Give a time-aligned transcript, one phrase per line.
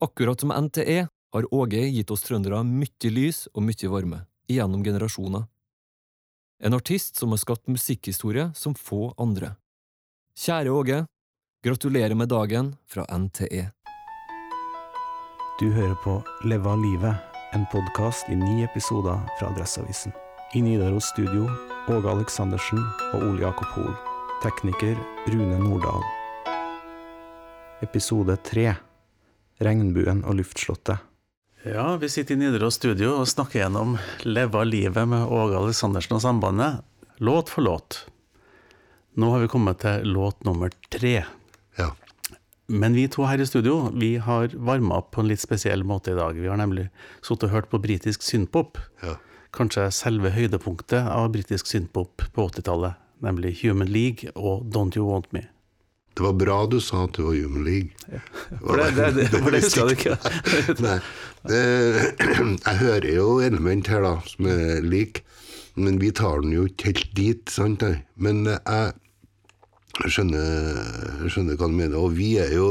[0.00, 5.46] Akkurat som NTE har Åge gitt oss trøndere mye lys og mye varme, gjennom generasjoner.
[6.60, 9.54] En artist som har skapt musikkhistorie som få andre.
[10.36, 10.98] Kjære Åge,
[11.64, 13.70] gratulerer med dagen fra NTE.
[15.60, 17.16] Du hører på Leve av livet,
[17.56, 20.12] en podkast i ni episoder fra Adresseavisen.
[20.54, 21.48] I Nidaros studio
[21.88, 22.82] Åge Aleksandersen
[23.14, 23.96] og Ole Jakob Hoel.
[24.44, 25.00] Tekniker
[25.32, 26.04] Rune Nordahl.
[27.80, 28.74] Episode tre
[29.62, 31.00] Regnbuen og luftslottet.
[31.66, 36.18] Ja, vi sitter i Nidaros studio og snakker gjennom Leve av livet med Åge Aleksandersen
[36.18, 36.84] og Sambandet,
[37.18, 38.04] låt for låt.
[39.16, 41.24] Nå har vi kommet til låt nummer tre.
[41.80, 41.88] Ja.
[42.68, 46.12] Men vi to her i studio vi har varma opp på en litt spesiell måte
[46.12, 46.36] i dag.
[46.36, 46.88] Vi har nemlig
[47.18, 48.78] sittet og hørt på britisk synpop.
[49.02, 49.16] Ja.
[49.56, 53.00] Kanskje selve høydepunktet av britisk synpop på 80-tallet.
[53.24, 55.46] Nemlig Human League og Don't You Want Me.
[56.16, 57.92] Det var bra du sa at det var Human League.
[58.64, 60.16] For det, det, det, det, det husker du ikke?
[60.86, 60.98] Nei.
[62.66, 65.20] Jeg hører jo element her, da, som er lik.
[65.76, 67.84] Men vi tar den jo ikke helt dit, sant?
[68.16, 68.94] Men jeg,
[70.00, 70.78] jeg, skjønner,
[71.20, 71.98] jeg skjønner hva du mener.
[72.00, 72.70] Og vi er jo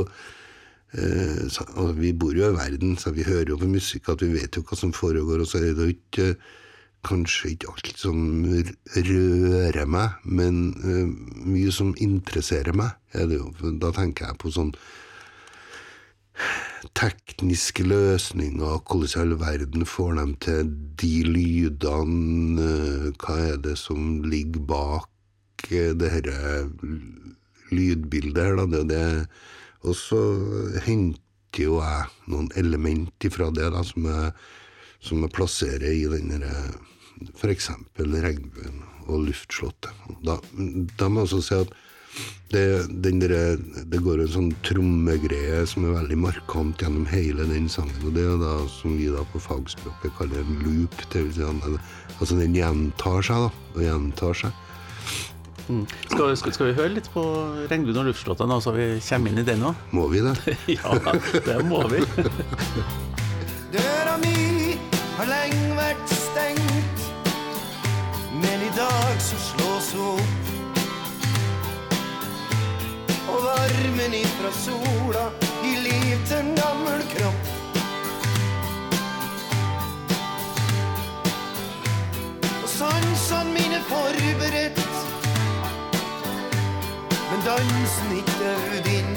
[0.98, 4.26] eh, så, og Vi bor jo i verden, så vi hører jo på musikk at
[4.26, 5.44] vi vet jo hva som foregår.
[5.46, 6.32] Og så er det jo ikke
[7.06, 8.20] kanskje ikke alt som
[8.96, 11.10] rører meg, men uh,
[11.46, 12.96] mye som interesserer meg.
[13.14, 14.74] Da tenker jeg på sånn
[16.96, 23.78] tekniske løsninger, hvordan i all verden får de til de lydene, uh, hva er det
[23.80, 26.66] som ligger bak uh, det herre
[27.74, 29.06] lydbildet her, da, det det.
[29.86, 30.20] Og så
[30.86, 31.22] henter
[31.62, 34.34] jo jeg noen element ifra det, da, som jeg,
[35.06, 36.58] som jeg plasserer i den derre
[37.52, 39.94] eksempel regnbuen og luftslottet.
[40.26, 40.40] Da,
[40.98, 41.76] da må jeg også si at
[42.54, 42.64] det,
[43.04, 43.58] den der,
[43.92, 47.98] det går en sånn trommegreie som er veldig markant gjennom hele den sangen.
[48.06, 50.96] Og det er da som vi da på fagspråket kaller en loop.
[51.12, 51.66] Det vil si at
[52.20, 53.74] altså den gjentar seg, da.
[53.76, 54.62] Og gjentar seg.
[55.66, 55.82] Mm.
[56.12, 57.24] Skal, skal, skal vi høre litt på
[57.72, 59.88] Regnbuen og luftslottet nå, så vi kommer inn i den òg?
[59.98, 60.38] Må vi det?
[60.78, 60.94] Ja,
[61.48, 62.04] det må vi.
[63.74, 64.78] Døra mi
[65.18, 66.75] har lenge vært stengt,
[68.76, 70.22] dag som slås opp.
[73.30, 75.26] Og varmen ifra sola
[75.64, 77.52] gir liv til en gammel kropp.
[82.64, 84.82] Og sansene mine forberedt,
[87.32, 89.14] men dansen ikke øvd inn.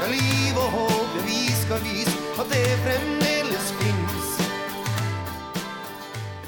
[0.00, 3.19] Ja, liv og håp, vi skal vise at det fremdeles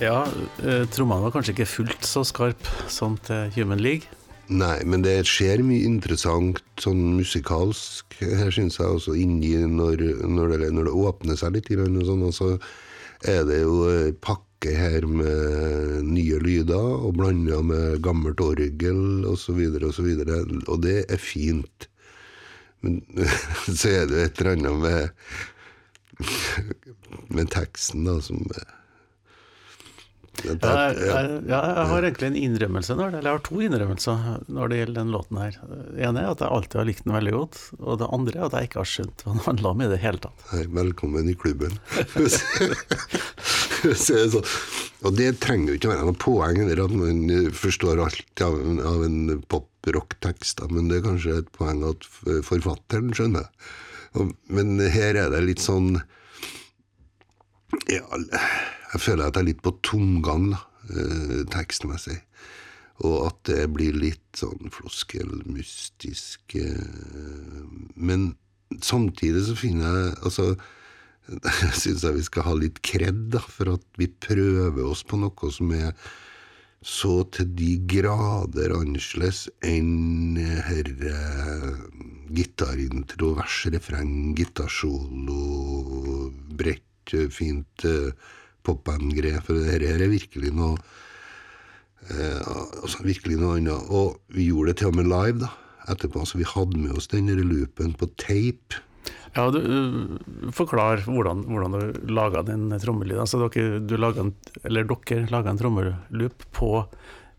[0.02, 0.24] Ja,
[0.66, 4.08] eh, trommene var kanskje ikke fullt så skarp som til Human League.
[4.50, 10.56] Nei, men det skjer mye interessant sånn musikalsk her, syns jeg, også inni når, når,
[10.58, 12.50] det, når det åpner seg litt, og sånn, og så
[13.30, 19.54] er det jo en pakke her med nye lyder, og blanda med gammelt orgel, så
[19.54, 20.02] videre, og så
[20.66, 21.88] og det er fint.
[22.82, 22.98] Men
[23.78, 25.10] så er det jo et eller annet med,
[27.38, 28.81] med teksten, da, som Ja,
[30.42, 34.22] jeg, jeg, jeg har egentlig en innrømmelse, når det, eller jeg har to innrømmelser
[34.56, 35.58] når det gjelder den låten her.
[35.68, 38.46] Det ene er at jeg alltid har likt den veldig godt, og det andre er
[38.48, 40.46] at jeg ikke har skjønt hva den handla om i det hele tatt.
[40.54, 41.76] Hei, velkommen i klubben.
[45.02, 47.22] Og det trenger jo ikke være noe poeng eller at man
[47.58, 49.16] forstår alt av, en- av en
[49.50, 52.06] pop-rock-tekst, men det er kanskje et poeng at
[52.46, 53.48] forfatteren skjønner.
[54.52, 55.96] Men her er det litt sånn
[57.88, 58.04] ja,
[58.92, 60.60] Jeg føler at jeg er litt på tomgang, da,
[60.92, 62.18] eh, tekstmessig.
[63.02, 66.56] Og at det blir litt sånn floskelmystisk.
[66.60, 67.62] eh,
[67.96, 68.36] Men
[68.80, 70.56] samtidig så finner jeg altså
[71.62, 75.50] jeg syns jeg vi skal ha litt kred for at vi prøver oss på noe
[75.54, 75.94] som er
[76.82, 80.34] så til de grader annerledes enn
[80.66, 81.14] herre
[82.34, 87.86] gitarintro, vers, refreng, gitarsolo, bredt, fint
[88.66, 89.40] popband-greie.
[89.44, 90.76] For det her er virkelig noe
[92.10, 92.40] eh,
[92.82, 93.90] altså virkelig noe annet.
[93.90, 95.52] Og vi gjorde det til og med live, da.
[95.90, 98.82] Etterpå, så Vi hadde med oss den loopen på tape.
[99.34, 103.24] Ja, du, uh, Forklar hvordan, hvordan du laga den trommelyden.
[103.24, 106.84] Altså dere, du en, eller dere laga en trommeloop på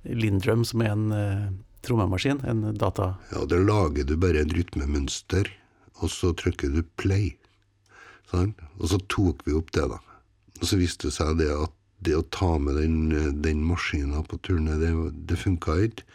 [0.04, 1.52] Lindrum, som er en uh,
[1.86, 3.14] trommemaskin, en data...
[3.32, 5.48] Ja, Der lager du bare et rytmemønster,
[6.02, 7.38] og så trykker du play.
[8.32, 8.60] Sant?
[8.80, 10.02] Og så tok vi opp det, da.
[10.62, 11.74] Og så viste det seg det at
[12.04, 12.96] det å ta med den,
[13.44, 14.92] den maskina på turné, det,
[15.30, 16.06] det funka ikke.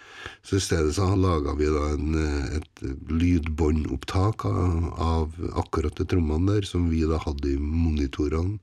[0.44, 2.16] Så i stedet så laga vi da en,
[2.58, 8.58] et lydbåndopptak av, av akkurat de trommene der, som vi da hadde i monitorene.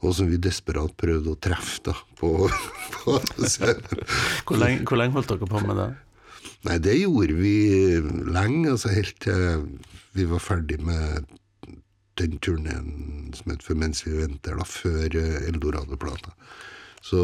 [0.00, 2.48] Og som vi desperat prøvde å treffe da, på,
[2.94, 3.18] på.
[4.48, 5.90] Hvor lenge, hvor lenge holdt dere på med det?
[6.68, 7.56] Nei, det gjorde vi
[8.32, 9.66] lenge, altså helt til
[10.16, 11.28] vi var ferdig med
[12.20, 16.34] den turneen som het For mens vi venter, da, før eh, Eldorado-plata.
[17.00, 17.20] Så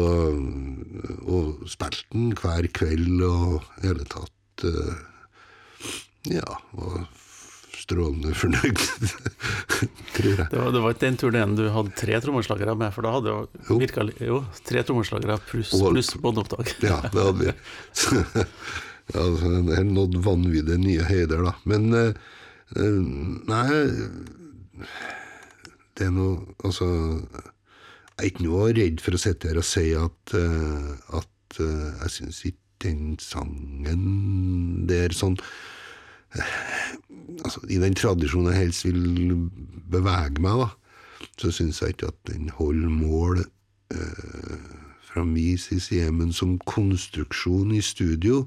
[1.27, 4.97] Og spilte den hver kveld og i hele tatt eh,
[6.33, 7.05] Ja, var
[7.77, 8.79] strålende fornøyd,
[10.17, 10.47] tror jeg.
[10.51, 13.35] Det var, det var ikke den turneen du hadde tre trommeslagere med, for da hadde
[13.69, 13.77] Jo.
[13.79, 16.73] virka Jo, tre trommeslagere pluss plus båndopptak.
[16.83, 17.53] Ja, det hadde vi.
[19.13, 21.53] ja, så en nådd vanvittige nye høyder, da.
[21.69, 22.11] Men eh,
[22.75, 22.99] eh,
[23.53, 23.67] Nei
[25.97, 29.91] Det er noe Altså Jeg er ikke noe redd for å sitte her og si
[29.97, 34.03] at, eh, at eh, jeg syns ikke den sangen
[34.89, 35.37] der sånn
[36.37, 36.55] eh,
[37.43, 39.35] Altså, I den tradisjonen jeg helst vil
[39.91, 43.43] bevege meg, da, så syns jeg ikke at den holder mål
[45.05, 48.45] fra min side, men som konstruksjon i studio,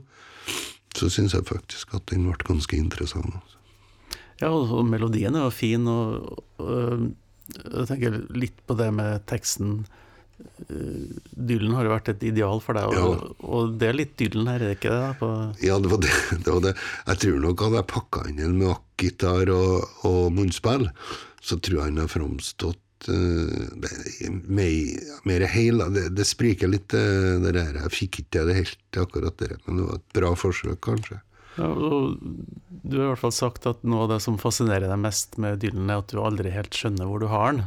[0.96, 3.36] så syns jeg faktisk at den ble ganske interessant.
[3.36, 3.59] Altså.
[4.40, 7.10] Ja, og melodien er jo fin, og, og
[7.60, 9.82] jeg tenker litt på det med teksten.
[10.40, 14.48] Eh, Dylan har jo vært et ideal for deg, og, og det er litt Dylan
[14.48, 15.08] her, er det ikke det?
[15.20, 15.30] På,
[15.64, 16.12] Ja, det var det,
[16.44, 16.76] det var det.
[17.10, 20.88] Jeg tror nok hadde jeg pakka inn en med akkgitar og, og munnspill,
[21.40, 25.84] så tror jeg han har framstått eh, mer, heil.
[25.96, 27.82] Det, det spriker litt, det der.
[27.84, 31.20] Jeg fikk ikke til det helt, akkurat det, men det var et bra forsøk, kanskje.
[31.58, 31.68] Ja,
[32.82, 35.60] du har i hvert fall sagt at noe av det som fascinerer deg mest med
[35.62, 37.64] Dylan, er at du aldri helt skjønner hvor du har den.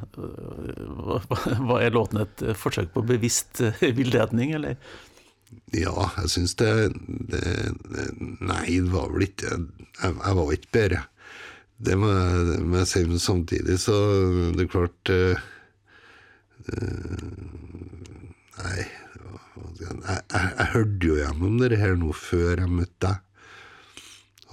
[1.68, 3.62] Hva, er låten et forsøk på bevisst
[4.00, 4.78] villedning, eller?
[5.76, 6.72] Ja, jeg syns det,
[7.30, 7.44] det,
[7.94, 8.08] det
[8.42, 11.02] Nei, det var vel ikke Jeg, jeg var ikke bedre.
[11.84, 13.98] Det må jeg, si, men samtidig så
[14.56, 15.44] Det er klart uh,
[16.74, 17.30] uh,
[18.64, 18.88] Nei
[19.84, 23.33] jeg, jeg, jeg hørte jo gjennom det her nå før jeg møtte deg.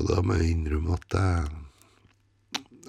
[0.01, 1.51] Og da må jeg innrømme at jeg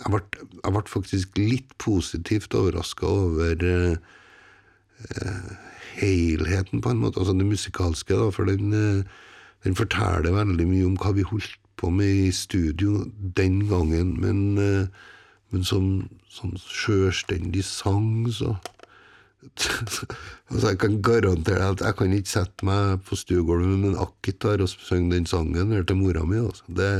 [0.01, 0.21] jeg ble,
[0.63, 5.51] jeg ble faktisk litt positivt overraska over eh,
[5.99, 9.03] helheten, på en måte, altså det musikalske, da, for den, eh,
[9.65, 13.05] den forteller veldig mye om hva vi holdt på med i studio
[13.37, 14.87] den gangen, men, eh,
[15.53, 18.55] men som, som sjølstendig sang, så
[20.51, 24.01] altså Jeg kan garantere deg at jeg kan ikke sette meg på stuegulvet med en
[24.03, 26.37] akitar og synge den sangen her til mora mi.
[26.41, 26.63] Altså.
[26.69, 26.91] Det,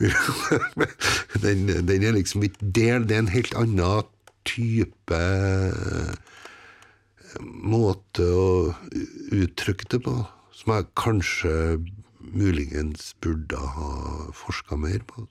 [1.44, 3.04] den, den er liksom ikke der.
[3.04, 4.12] Det er en helt annen
[4.48, 5.22] type
[7.40, 8.46] måte å
[9.32, 10.14] uttrykke det på,
[10.56, 11.52] som jeg kanskje
[12.20, 13.92] muligens burde ha
[14.36, 15.26] forska mer på.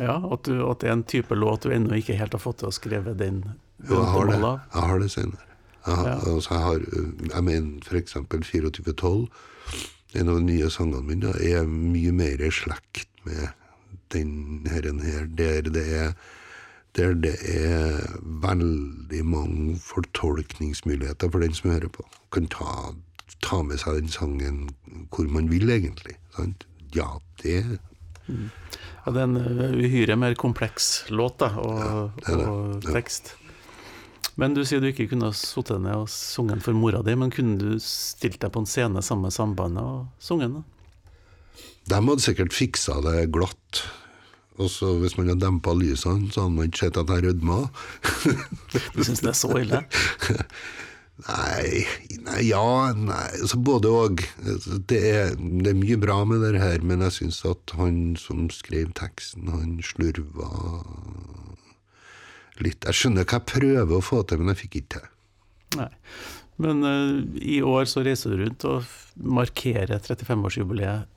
[0.00, 2.62] Ja, at, du, at det er en type låt du ennå ikke helt har fått
[2.62, 3.42] til å skrive den
[3.88, 4.36] Jo, jeg har det.
[4.74, 5.48] Jeg har det senere.
[5.86, 6.18] Jeg, har, Ja.
[6.34, 6.84] altså, jeg, har,
[7.34, 9.28] jeg mener eksempel 2412,
[10.14, 13.48] en av de nye sangene mine, er mye mer i slekt med
[14.12, 16.12] den her, der det er
[16.96, 22.04] der det er veldig mange fortolkningsmuligheter for den som hører på.
[22.32, 22.92] Kan ta,
[23.40, 24.58] ta med seg den sangen
[25.10, 26.18] hvor man vil, egentlig.
[26.36, 26.66] Sant?
[26.94, 27.78] Ja, det
[28.28, 32.46] Ja, det er en uh, uhyre mer kompleks låt da, og, det er det.
[32.46, 32.92] og Ja.
[34.40, 37.58] Men du sier du ikke kunne sittet ned og sunget for mora di, men kunne
[37.60, 40.62] du stilt deg på en scene sammen med sambandet og sunget?
[41.90, 43.82] De hadde sikkert fiksa det glatt.
[44.60, 47.58] Og så hvis man hadde dempa lysene, så hadde man ikke sett at jeg rødma.
[48.94, 49.84] Du syns det er så ille?
[51.22, 51.84] Nei,
[52.24, 54.22] nei ja nei, altså Både og.
[54.42, 58.90] Det det er mye bra med det her, men jeg syns at han som skrev
[58.98, 60.48] teksten, han slurva
[62.60, 62.84] litt.
[62.84, 65.08] Jeg skjønner hva jeg prøver å få til, men jeg fikk ikke til.
[65.80, 65.88] Nei.
[66.62, 71.08] Men uh, i år så reiser du rundt og markerer 35-årsjubileet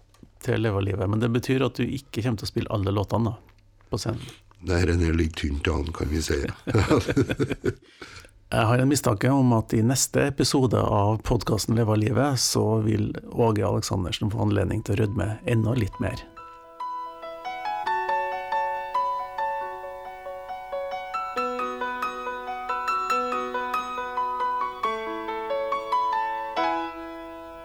[0.45, 1.09] til Leva livet.
[1.11, 4.33] Men det betyr at du ikke kommer til å spille alle låtene da, på scenen.
[4.65, 6.39] Det her er litt tynt an, kan vi si.
[8.55, 13.09] Jeg har en mistanke om at i neste episode av podkasten Leva livet, så vil
[13.33, 16.21] Åge Aleksandersen få anledning til å rødme enda litt mer.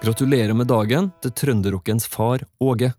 [0.01, 2.95] Gratulerer med dagen til trønderrockens far Åge.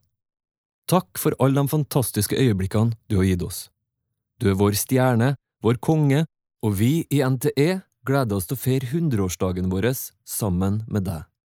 [0.85, 3.61] Takk for alle de fantastiske øyeblikkene du har gitt oss.
[4.37, 5.31] Du er vår stjerne,
[5.65, 6.27] vår konge,
[6.61, 9.89] og vi i NTE gleder oss til å feire hundreårsdagen vår
[10.29, 11.25] sammen med deg.